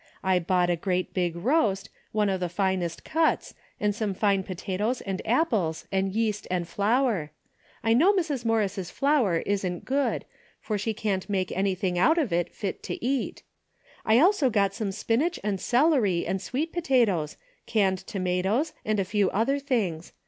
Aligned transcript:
I 0.23 0.39
bought 0.39 0.71
a 0.71 0.75
great 0.75 1.13
big 1.13 1.35
roast, 1.35 1.91
one 2.11 2.27
of 2.27 2.39
the 2.39 2.49
finest 2.49 3.03
cuts, 3.03 3.53
and 3.79 3.93
some 3.93 4.15
fine 4.15 4.41
po 4.41 4.55
tatoes 4.55 4.99
and 5.01 5.21
apples 5.27 5.85
and 5.91 6.11
yeast 6.11 6.47
and 6.49 6.67
flour. 6.67 7.29
I 7.83 7.93
know 7.93 8.07
130 8.07 8.15
DAILY 8.15 8.23
BATEA^ 8.23 8.39
Mrs. 8.41 8.45
Morris' 8.47 8.89
flour 8.89 9.37
isn't 9.45 9.85
good, 9.85 10.25
for 10.59 10.79
she 10.79 10.95
can't 10.95 11.29
make 11.29 11.51
anything 11.51 11.99
out 11.99 12.17
of 12.17 12.33
it 12.33 12.51
fit 12.51 12.81
to 12.81 13.05
eat. 13.05 13.43
I 14.03 14.17
also 14.17 14.49
got 14.49 14.73
some 14.73 14.91
spinach 14.91 15.39
and 15.43 15.61
celery 15.61 16.25
and 16.25 16.41
sweet 16.41 16.73
potatoes, 16.73 17.37
canned 17.67 17.99
tomatoes 18.07 18.73
and 18.83 18.99
a 18.99 19.05
few 19.05 19.29
other 19.29 19.59
things. 19.59 20.13